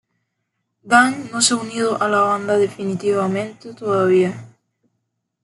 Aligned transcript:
Dan 0.91 1.29
no 1.31 1.41
se 1.41 1.53
ha 1.53 1.57
unido 1.57 2.01
a 2.01 2.09
la 2.09 2.21
banda 2.21 2.57
definitivamente 2.57 3.75
todavía. 3.75 4.47